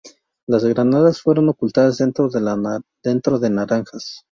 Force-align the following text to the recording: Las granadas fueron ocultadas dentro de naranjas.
Las 0.47 0.63
granadas 0.65 1.21
fueron 1.21 1.47
ocultadas 1.49 1.99
dentro 1.99 2.27
de 2.27 3.49
naranjas. 3.51 4.19